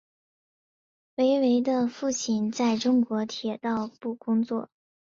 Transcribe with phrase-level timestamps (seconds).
[1.17, 4.67] 韦唯的父亲在中国铁道部工作。